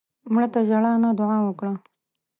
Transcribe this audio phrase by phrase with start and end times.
[0.33, 1.73] مړه ته ژړا نه، دعا وکړه